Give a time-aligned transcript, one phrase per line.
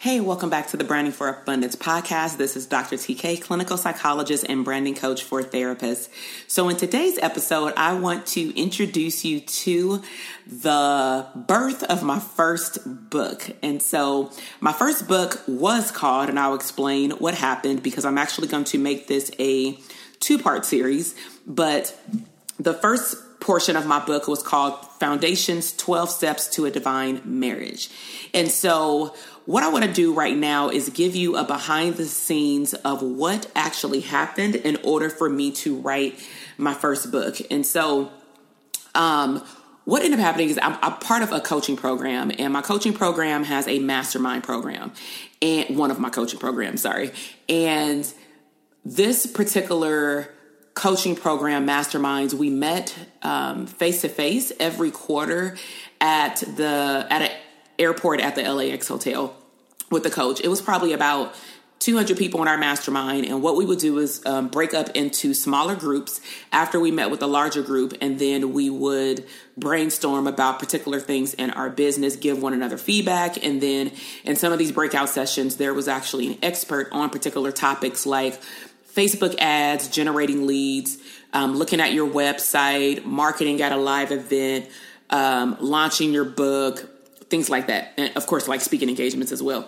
[0.00, 2.38] Hey, welcome back to the Branding for Abundance podcast.
[2.38, 2.96] This is Dr.
[2.96, 6.08] TK, clinical psychologist and branding coach for therapists.
[6.46, 10.02] So, in today's episode, I want to introduce you to
[10.46, 12.78] the birth of my first
[13.10, 13.50] book.
[13.62, 18.48] And so, my first book was called, and I'll explain what happened because I'm actually
[18.48, 19.78] going to make this a
[20.18, 21.14] two part series.
[21.46, 21.94] But
[22.58, 27.90] the first portion of my book was called Foundations 12 Steps to a Divine Marriage.
[28.32, 29.14] And so,
[29.46, 33.02] what I want to do right now is give you a behind the scenes of
[33.02, 36.18] what actually happened in order for me to write
[36.58, 37.36] my first book.
[37.50, 38.10] And so,
[38.94, 39.44] um,
[39.84, 42.92] what ended up happening is I'm, I'm, part of a coaching program, and my coaching
[42.92, 44.92] program has a mastermind program,
[45.40, 47.10] and one of my coaching programs, sorry.
[47.48, 48.12] And
[48.84, 50.32] this particular
[50.74, 52.90] coaching program, masterminds, we met
[53.68, 55.56] face to face every quarter
[56.00, 57.30] at the at an
[57.78, 59.34] airport at the LAX hotel
[59.90, 60.40] with the coach.
[60.40, 61.34] It was probably about
[61.80, 63.24] 200 people in our mastermind.
[63.24, 66.20] And what we would do is um, break up into smaller groups
[66.52, 67.94] after we met with a larger group.
[68.02, 69.24] And then we would
[69.56, 73.42] brainstorm about particular things in our business, give one another feedback.
[73.42, 73.92] And then
[74.24, 78.38] in some of these breakout sessions, there was actually an expert on particular topics like
[78.94, 80.98] Facebook ads, generating leads,
[81.32, 84.68] um, looking at your website, marketing at a live event,
[85.08, 86.90] um, launching your book,
[87.30, 87.94] things like that.
[87.96, 89.66] And of course, like speaking engagements as well.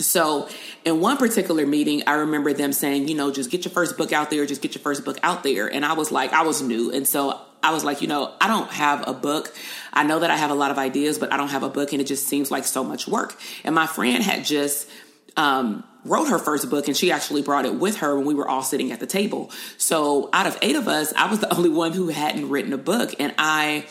[0.00, 0.48] So,
[0.84, 4.12] in one particular meeting, I remember them saying, you know, just get your first book
[4.12, 5.72] out there, just get your first book out there.
[5.72, 6.90] And I was like, I was new.
[6.90, 9.54] And so I was like, you know, I don't have a book.
[9.92, 11.92] I know that I have a lot of ideas, but I don't have a book.
[11.92, 13.38] And it just seems like so much work.
[13.64, 14.88] And my friend had just,
[15.36, 18.48] um, wrote her first book and she actually brought it with her when we were
[18.48, 19.50] all sitting at the table.
[19.76, 22.78] So out of eight of us, I was the only one who hadn't written a
[22.78, 23.14] book.
[23.18, 23.86] And I,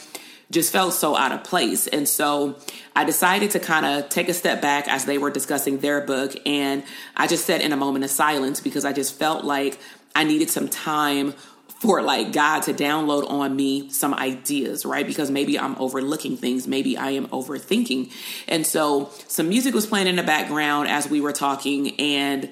[0.52, 1.88] just felt so out of place.
[1.88, 2.58] And so
[2.96, 6.36] I decided to kind of take a step back as they were discussing their book.
[6.46, 6.84] And
[7.16, 9.80] I just sat in a moment of silence because I just felt like
[10.16, 11.34] I needed some time
[11.80, 15.08] for like God to download on me some ideas, right?
[15.08, 18.12] Because maybe I'm overlooking things, maybe I am overthinking.
[18.50, 22.52] And so some music was playing in the background as we were talking, and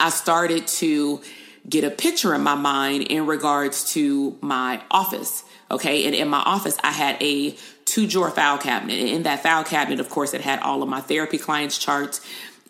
[0.00, 1.20] I started to
[1.68, 5.44] get a picture in my mind in regards to my office.
[5.70, 6.06] Okay.
[6.06, 8.98] And in my office, I had a two drawer file cabinet.
[8.98, 12.20] And in that file cabinet, of course, it had all of my therapy clients' charts.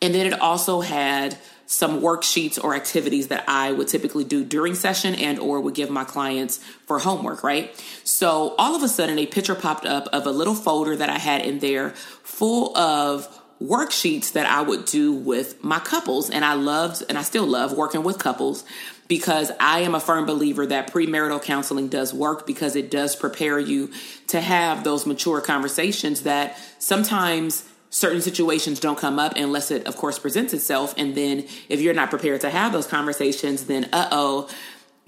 [0.01, 1.37] And then it also had
[1.67, 5.91] some worksheets or activities that I would typically do during session and or would give
[5.91, 7.75] my clients for homework, right?
[8.05, 11.19] So all of a sudden a picture popped up of a little folder that I
[11.19, 13.27] had in there full of
[13.61, 17.73] worksheets that I would do with my couples and I loved and I still love
[17.73, 18.65] working with couples
[19.09, 23.59] because I am a firm believer that premarital counseling does work because it does prepare
[23.59, 23.91] you
[24.28, 29.97] to have those mature conversations that sometimes certain situations don't come up unless it of
[29.97, 30.95] course presents itself.
[30.99, 34.49] And then if you're not prepared to have those conversations then uh-oh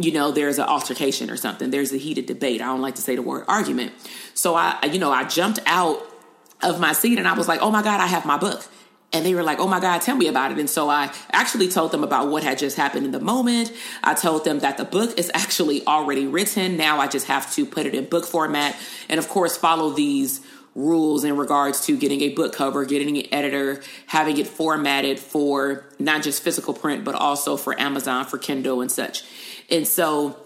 [0.00, 1.70] you know there's an altercation or something.
[1.70, 2.60] There's a heated debate.
[2.62, 3.92] I don't like to say the word argument.
[4.34, 6.00] So i you know i jumped out
[6.62, 8.64] of my seat and i was like oh my god i have my book
[9.12, 10.58] and they were like, oh my God, tell me about it.
[10.58, 13.72] And so I actually told them about what had just happened in the moment.
[14.04, 16.76] I told them that the book is actually already written.
[16.76, 18.76] Now I just have to put it in book format.
[19.08, 20.42] And of course, follow these
[20.74, 25.86] rules in regards to getting a book cover, getting an editor, having it formatted for
[25.98, 29.24] not just physical print, but also for Amazon, for Kindle, and such.
[29.70, 30.38] And so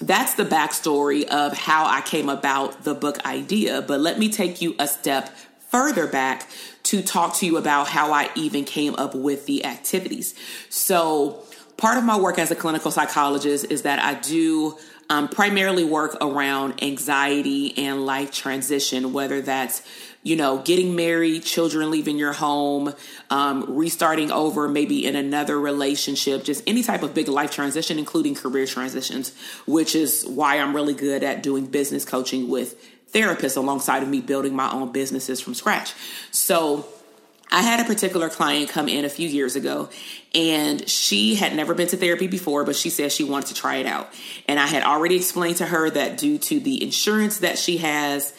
[0.00, 3.80] that's the backstory of how I came about the book idea.
[3.80, 5.34] But let me take you a step
[5.70, 6.48] further back
[6.84, 10.34] to talk to you about how I even came up with the activities.
[10.68, 11.42] So,
[11.76, 14.78] part of my work as a clinical psychologist is that I do
[15.10, 19.82] um, primarily work around anxiety and life transition, whether that's
[20.24, 22.94] you know, getting married, children leaving your home,
[23.28, 28.34] um, restarting over, maybe in another relationship, just any type of big life transition, including
[28.34, 29.34] career transitions,
[29.66, 32.74] which is why I'm really good at doing business coaching with
[33.14, 35.94] therapist alongside of me building my own businesses from scratch.
[36.30, 36.86] So
[37.50, 39.88] I had a particular client come in a few years ago
[40.34, 43.76] and she had never been to therapy before, but she said she wanted to try
[43.76, 44.12] it out.
[44.48, 48.34] And I had already explained to her that due to the insurance that she has,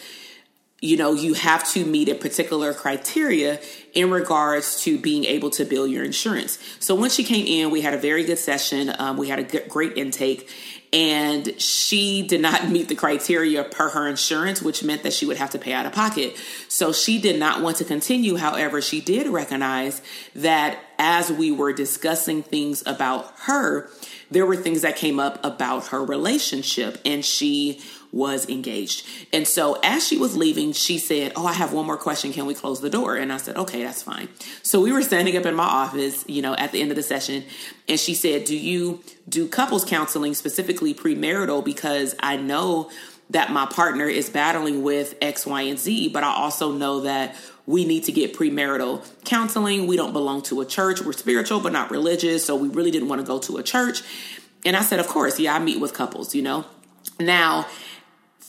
[0.82, 3.62] you know, you have to meet a particular criteria
[3.94, 6.60] in regards to being able to bill your insurance.
[6.80, 8.94] So when she came in, we had a very good session.
[9.00, 10.50] Um, we had a great intake,
[10.96, 15.38] and she did not meet the criteria per her insurance, which meant that she would
[15.38, 16.38] have to pay out of pocket.
[16.70, 18.38] So she did not want to continue.
[18.38, 20.02] However, she did recognize
[20.36, 23.90] that as we were discussing things about her,
[24.32, 27.82] there were things that came up about her relationship, and she
[28.16, 29.06] was engaged.
[29.34, 32.32] And so as she was leaving, she said, Oh, I have one more question.
[32.32, 33.18] Can we close the door?
[33.18, 34.30] And I said, Okay, that's fine.
[34.64, 37.04] So we were standing up in my office, you know, at the end of the
[37.04, 37.44] session,
[37.90, 41.64] and she said, Do you do couples counseling, specifically premarital?
[41.64, 42.90] Because I know
[43.32, 47.36] that my partner is battling with X, Y, and Z, but I also know that
[47.66, 49.88] we need to get premarital counseling.
[49.88, 51.02] We don't belong to a church.
[51.02, 52.46] We're spiritual, but not religious.
[52.46, 54.04] So we really didn't want to go to a church.
[54.64, 56.66] And I said, Of course, yeah, I meet with couples, you know.
[57.20, 57.68] Now,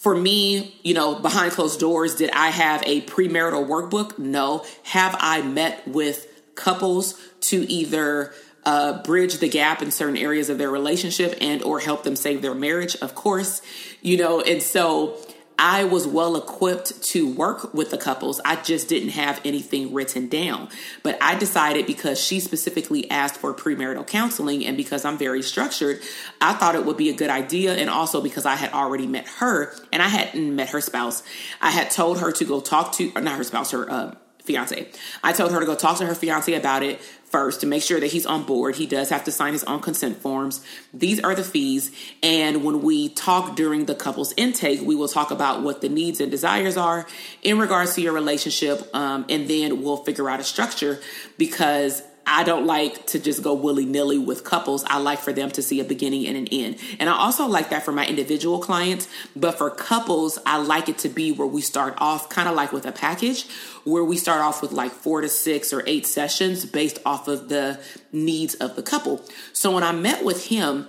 [0.00, 4.18] for me, you know, behind closed doors, did I have a premarital workbook?
[4.18, 4.64] No.
[4.84, 8.32] Have I met with couples to either
[8.64, 12.42] uh, bridge the gap in certain areas of their relationship and or help them save
[12.42, 12.96] their marriage?
[12.96, 13.62] Of course,
[14.00, 15.16] you know, and so
[15.58, 18.40] I was well equipped to work with the couples.
[18.44, 20.68] I just didn't have anything written down.
[21.02, 26.00] But I decided because she specifically asked for premarital counseling and because I'm very structured,
[26.40, 27.74] I thought it would be a good idea.
[27.74, 31.22] And also because I had already met her and I hadn't met her spouse.
[31.60, 34.14] I had told her to go talk to, not her spouse, her, uh,
[34.46, 34.88] fiance.
[35.24, 37.00] I told her to go talk to her fiance about it
[37.36, 38.76] first to make sure that he's on board.
[38.76, 40.64] He does have to sign his own consent forms.
[40.94, 41.90] These are the fees.
[42.22, 46.18] And when we talk during the couple's intake, we will talk about what the needs
[46.22, 47.06] and desires are
[47.42, 48.88] in regards to your relationship.
[48.94, 50.98] Um, and then we'll figure out a structure
[51.36, 54.82] because I don't like to just go willy nilly with couples.
[54.84, 56.78] I like for them to see a beginning and an end.
[56.98, 59.08] And I also like that for my individual clients.
[59.36, 62.72] But for couples, I like it to be where we start off kind of like
[62.72, 63.46] with a package,
[63.84, 67.48] where we start off with like four to six or eight sessions based off of
[67.48, 67.80] the
[68.10, 69.22] needs of the couple.
[69.52, 70.88] So when I met with him,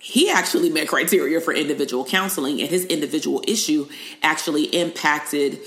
[0.00, 3.88] he actually met criteria for individual counseling, and his individual issue
[4.22, 5.58] actually impacted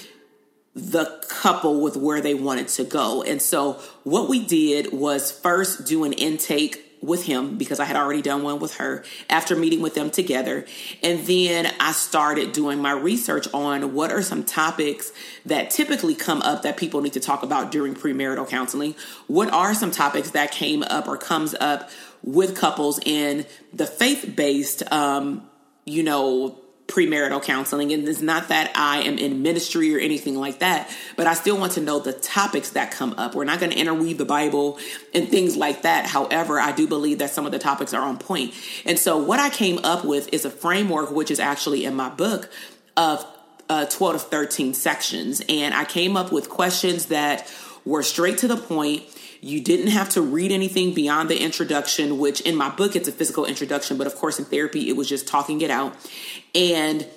[0.74, 3.24] the couple with where they wanted to go.
[3.24, 3.74] And so
[4.04, 8.44] what we did was first do an intake with him because I had already done
[8.44, 10.66] one with her after meeting with them together.
[11.02, 15.12] And then I started doing my research on what are some topics
[15.46, 18.96] that typically come up that people need to talk about during premarital counseling.
[19.28, 21.90] What are some topics that came up or comes up
[22.24, 25.50] with couples in the faith based, um,
[25.86, 26.61] you know,
[26.92, 27.92] premarital counseling.
[27.94, 31.58] And it's not that I am in ministry or anything like that, but I still
[31.58, 33.34] want to know the topics that come up.
[33.34, 34.78] We're not going to interweave the Bible
[35.14, 36.06] and things like that.
[36.06, 38.54] However, I do believe that some of the topics are on point.
[38.86, 42.10] And so what I came up with is a framework, which is actually in my
[42.10, 42.52] book
[42.98, 43.26] of
[43.70, 45.42] uh, 12 to 13 sections.
[45.48, 47.52] And I came up with questions that
[47.86, 49.04] were straight to the point
[49.42, 53.12] you didn't have to read anything beyond the introduction, which in my book, it's a
[53.12, 55.96] physical introduction, but of course, in therapy, it was just talking it out.
[56.54, 57.08] And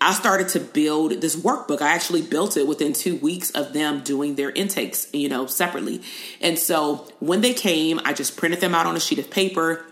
[0.00, 1.82] I started to build this workbook.
[1.82, 6.00] I actually built it within two weeks of them doing their intakes, you know, separately.
[6.40, 9.84] And so when they came, I just printed them out on a sheet of paper.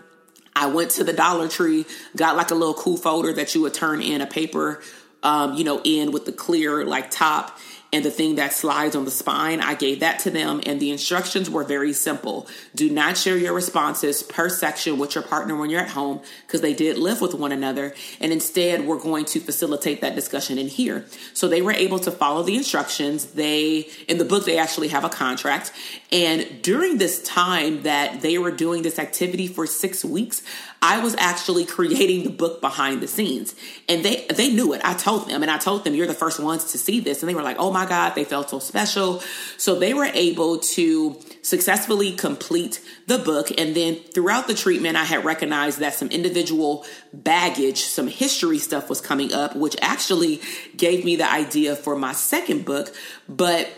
[0.55, 1.85] I went to the Dollar Tree,
[2.15, 4.81] got like a little cool folder that you would turn in a paper,
[5.21, 7.57] um, you know, in with the clear like top
[7.93, 10.61] and the thing that slides on the spine, I gave that to them.
[10.65, 12.47] And the instructions were very simple.
[12.73, 16.61] Do not share your responses per section with your partner when you're at home because
[16.61, 17.93] they did live with one another.
[18.19, 21.05] And instead, we're going to facilitate that discussion in here.
[21.35, 23.27] So they were able to follow the instructions.
[23.27, 25.71] They, in the book, they actually have a contract.
[26.11, 30.41] And during this time that they were doing this activity for six weeks,
[30.85, 33.55] I was actually creating the book behind the scenes.
[33.87, 34.81] And they they knew it.
[34.83, 37.29] I told them and I told them you're the first ones to see this and
[37.29, 39.23] they were like, "Oh my god, they felt so special."
[39.57, 45.05] So they were able to successfully complete the book and then throughout the treatment I
[45.05, 50.41] had recognized that some individual baggage, some history stuff was coming up, which actually
[50.75, 52.93] gave me the idea for my second book,
[53.29, 53.69] but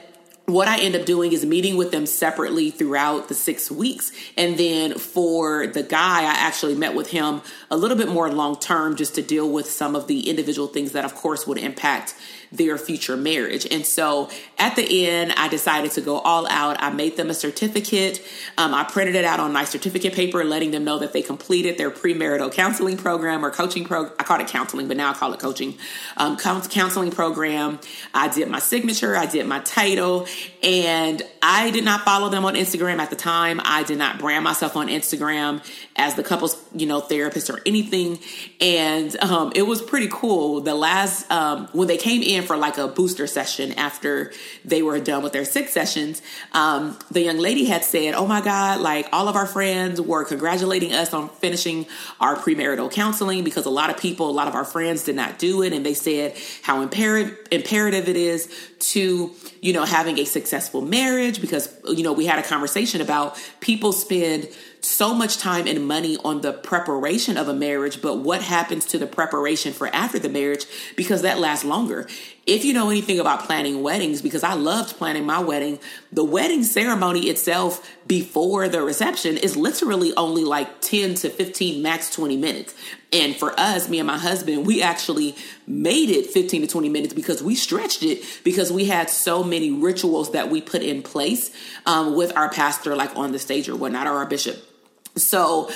[0.46, 4.12] what I end up doing is meeting with them separately throughout the six weeks.
[4.38, 8.60] And then for the guy, I actually met with him a little bit more long
[8.60, 12.14] term just to deal with some of the individual things that, of course, would impact
[12.56, 13.68] their future marriage.
[13.70, 16.82] And so at the end, I decided to go all out.
[16.82, 18.22] I made them a certificate.
[18.58, 21.78] Um, I printed it out on nice certificate paper, letting them know that they completed
[21.78, 24.16] their premarital counseling program or coaching program.
[24.20, 25.78] I called it counseling, but now I call it coaching.
[26.18, 27.80] Um, counseling program.
[28.14, 29.16] I did my signature.
[29.16, 30.28] I did my title.
[30.64, 33.62] And I did not follow them on Instagram at the time.
[33.64, 35.64] I did not brand myself on Instagram
[35.96, 38.20] as the couple's, you know, therapist or anything.
[38.60, 40.62] And um, it was pretty cool.
[40.62, 44.32] The last, um, when they came in for like a booster session after
[44.64, 46.22] they were done with their six sessions.
[46.54, 48.80] Um, the young lady had said, "Oh my God!
[48.82, 51.86] Like all of our friends were congratulating us on finishing
[52.20, 55.40] our premarital counseling because a lot of people, a lot of our friends did not
[55.40, 58.50] do it, and they said how imperative imperative it is
[58.80, 63.38] to you know having a successful marriage because you know we had a conversation about
[63.60, 64.48] people spend."
[64.86, 68.98] so much time and money on the preparation of a marriage, but what happens to
[68.98, 72.08] the preparation for after the marriage because that lasts longer.
[72.46, 75.80] If you know anything about planning weddings, because I loved planning my wedding,
[76.12, 82.12] the wedding ceremony itself before the reception is literally only like 10 to 15, max
[82.12, 82.76] 20 minutes.
[83.12, 85.36] And for us, me and my husband, we actually
[85.66, 89.72] made it 15 to 20 minutes because we stretched it because we had so many
[89.72, 91.50] rituals that we put in place
[91.88, 94.64] um, with our pastor, like on the stage or whatnot, or our bishop.
[95.16, 95.72] So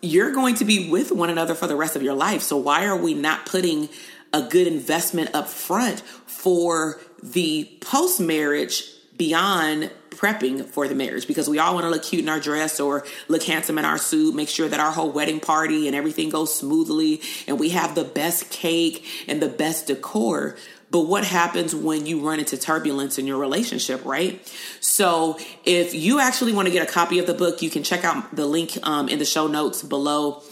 [0.00, 2.42] you're going to be with one another for the rest of your life.
[2.42, 3.88] So why are we not putting
[4.32, 8.84] a good investment up front for the post marriage
[9.16, 12.80] beyond prepping for the marriage because we all want to look cute in our dress
[12.80, 16.28] or look handsome in our suit, make sure that our whole wedding party and everything
[16.28, 20.56] goes smoothly and we have the best cake and the best decor.
[20.90, 24.40] But what happens when you run into turbulence in your relationship, right?
[24.80, 28.04] So, if you actually want to get a copy of the book, you can check
[28.04, 30.42] out the link um, in the show notes below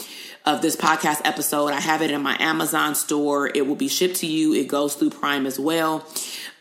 [0.47, 1.73] of this podcast episode.
[1.73, 3.51] I have it in my Amazon store.
[3.53, 4.53] It will be shipped to you.
[4.53, 6.07] It goes through Prime as well.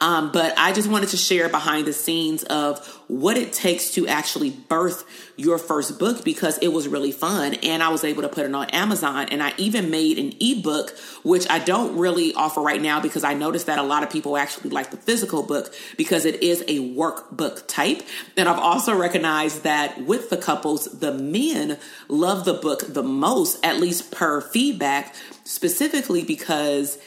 [0.01, 4.07] Um, but I just wanted to share behind the scenes of what it takes to
[4.07, 5.05] actually birth
[5.37, 8.55] your first book because it was really fun and I was able to put it
[8.55, 13.01] on Amazon and I even made an ebook which I don't really offer right now
[13.01, 16.43] because I noticed that a lot of people actually like the physical book because it
[16.43, 18.03] is a workbook type.
[18.37, 23.65] And I've also recognized that with the couples the men love the book the most
[23.65, 26.99] at least per feedback specifically because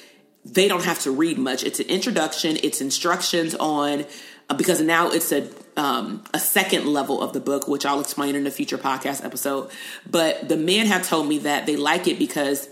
[0.46, 1.64] they don't have to read much.
[1.64, 4.06] It's an introduction, it's instructions on
[4.50, 8.36] uh, because now it's a um, a second level of the book, which I'll explain
[8.36, 9.70] in a future podcast episode.
[10.10, 12.68] But the men have told me that they like it because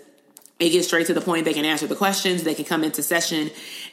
[0.59, 1.45] it gets straight to the point.
[1.45, 2.43] They can answer the questions.
[2.43, 3.51] They can come into session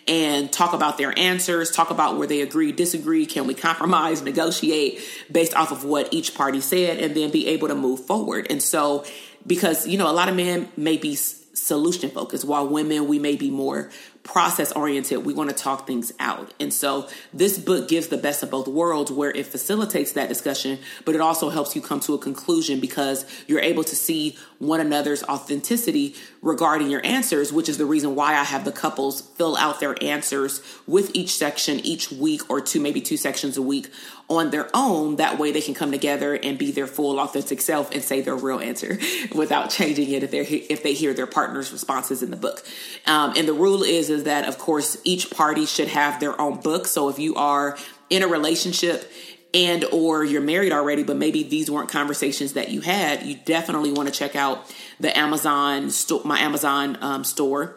[0.09, 3.27] and talk about their answers, talk about where they agree, disagree.
[3.27, 5.01] Can we compromise, negotiate
[5.31, 8.47] based off of what each party said, and then be able to move forward.
[8.51, 9.05] And so,
[9.47, 11.17] because, you know, a lot of men may be
[11.55, 13.91] solution focused, while women, we may be more
[14.23, 15.25] process oriented.
[15.25, 16.53] We want to talk things out.
[16.59, 20.79] And so this book gives the best of both worlds where it facilitates that discussion,
[21.05, 24.81] but it also helps you come to a conclusion because you're able to see one
[24.81, 29.57] another's authenticity regarding your answers, which is the reason why I have the couples fill
[29.57, 33.91] out their answers with each section each week or two, maybe two sections a week
[34.29, 35.17] on their own.
[35.17, 38.37] That way they can come together and be their full authentic self and say their
[38.37, 38.99] real answer
[39.35, 42.65] without changing it if they if they hear their partner's responses in the book.
[43.07, 46.61] Um, and the rule is is that of course each party should have their own
[46.61, 46.87] book.
[46.87, 47.77] So if you are
[48.11, 49.11] in a relationship
[49.55, 53.93] and or you're married already but maybe these weren't conversations that you had you definitely
[53.93, 57.77] want to check out the amazon store my amazon um, store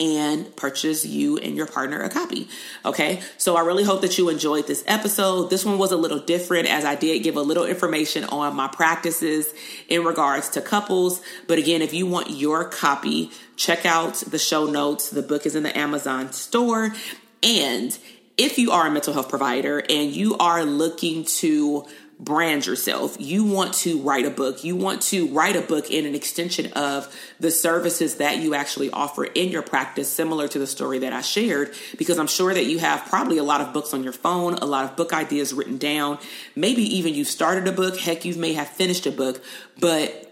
[0.00, 2.48] and purchase you and your partner a copy.
[2.86, 3.20] Okay.
[3.36, 5.50] So I really hope that you enjoyed this episode.
[5.50, 8.66] This one was a little different as I did give a little information on my
[8.66, 9.52] practices
[9.88, 11.20] in regards to couples.
[11.46, 15.10] But again, if you want your copy, check out the show notes.
[15.10, 16.94] The book is in the Amazon store.
[17.42, 17.96] And
[18.40, 21.86] if you are a mental health provider and you are looking to
[22.18, 23.16] brand yourself.
[23.18, 24.62] You want to write a book.
[24.62, 28.90] You want to write a book in an extension of the services that you actually
[28.90, 32.66] offer in your practice, similar to the story that I shared, because I'm sure that
[32.66, 35.54] you have probably a lot of books on your phone, a lot of book ideas
[35.54, 36.18] written down.
[36.54, 37.98] Maybe even you started a book.
[37.98, 39.42] Heck, you may have finished a book,
[39.78, 40.29] but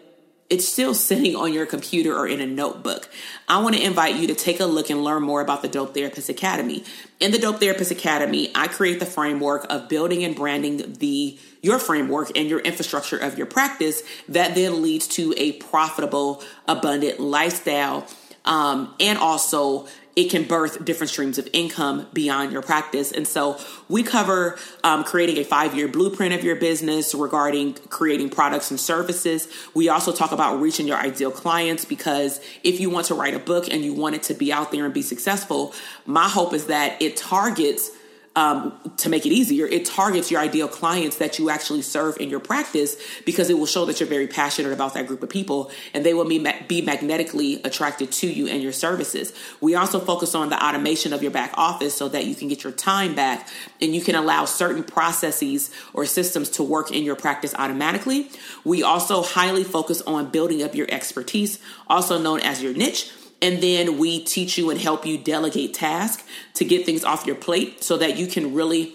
[0.51, 3.09] it's still sitting on your computer or in a notebook.
[3.49, 5.93] I want to invite you to take a look and learn more about the Dope
[5.93, 6.85] Therapist Academy.
[7.21, 11.79] In the Dope Therapist Academy, I create the framework of building and branding the your
[11.79, 18.07] framework and your infrastructure of your practice that then leads to a profitable, abundant lifestyle
[18.45, 19.87] um, and also
[20.19, 23.13] it can birth different streams of income beyond your practice.
[23.13, 23.57] And so
[23.89, 28.81] we cover um, creating a five year blueprint of your business regarding creating products and
[28.81, 29.47] services.
[29.75, 33.39] We also talk about reaching your ideal clients because if you want to write a
[33.39, 35.73] book and you want it to be out there and be successful,
[36.05, 37.93] my hope is that it targets
[38.39, 42.31] um, to make it easier, it targets your ideal clients that you actually serve in
[42.31, 45.73] your practice because it will show that you're very passionate about that group of people
[45.93, 49.33] and they will be, be magnetically attracted to you and your services.
[49.61, 52.63] We also focus on the automation of your back office so that you can get
[52.63, 53.49] your time back
[53.83, 58.31] and you can allow certain processes or systems to work in your practice automatically.
[58.63, 63.63] We also highly focus on building up your expertise, also known as your niche And
[63.63, 67.85] then we teach you and help you delegate tasks to get things off your plate
[67.85, 68.93] so that you can really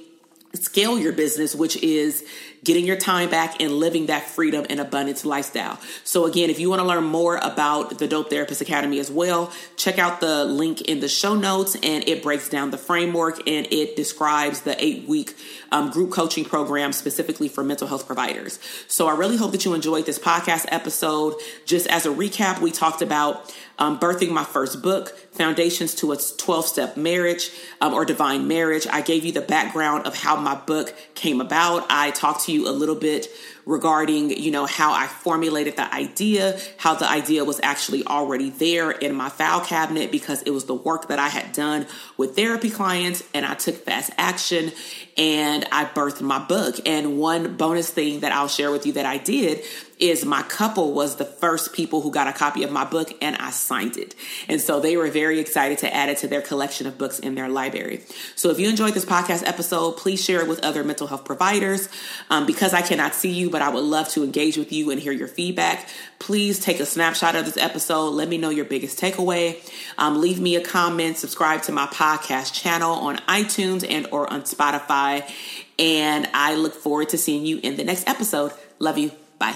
[0.53, 2.25] scale your business, which is
[2.63, 5.79] getting your time back and living that freedom and abundance lifestyle.
[6.03, 9.51] So again, if you want to learn more about the Dope Therapist Academy as well,
[9.75, 13.67] check out the link in the show notes and it breaks down the framework and
[13.71, 15.35] it describes the eight week
[15.71, 18.59] um, group coaching program specifically for mental health providers.
[18.87, 21.35] So I really hope that you enjoyed this podcast episode.
[21.65, 26.17] Just as a recap, we talked about um, birthing my first book, Foundations to a
[26.17, 27.49] 12 Step Marriage
[27.81, 28.85] um, or Divine Marriage.
[28.87, 31.85] I gave you the background of how my book came about.
[31.89, 33.27] I talked to you a little bit
[33.65, 38.91] regarding, you know, how I formulated the idea, how the idea was actually already there
[38.91, 42.69] in my file cabinet because it was the work that I had done with therapy
[42.69, 44.71] clients and I took fast action
[45.17, 46.75] and I birthed my book.
[46.85, 49.63] And one bonus thing that I'll share with you that I did
[49.99, 53.37] is my couple was the first people who got a copy of my book and
[53.37, 54.15] I signed it.
[54.49, 57.35] And so they were very excited to add it to their collection of books in
[57.35, 58.01] their library.
[58.35, 61.87] So if you enjoyed this podcast episode, please share it with other mental health providers.
[62.29, 64.99] Um, because I cannot see you, but I would love to engage with you and
[64.99, 65.87] hear your feedback.
[66.17, 68.09] Please take a snapshot of this episode.
[68.09, 69.59] Let me know your biggest takeaway.
[69.99, 71.17] Um, leave me a comment.
[71.17, 75.31] Subscribe to my podcast channel on iTunes and or on Spotify.
[75.77, 78.53] And I look forward to seeing you in the next episode.
[78.79, 79.11] Love you.
[79.37, 79.55] Bye.